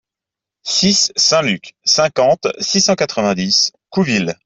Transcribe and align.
six 0.63 1.11
saint 1.15 1.43
Luc, 1.43 1.75
cinquante, 1.85 2.47
six 2.59 2.81
cent 2.81 2.95
quatre-vingt-dix, 2.95 3.71
Couville 3.91 4.35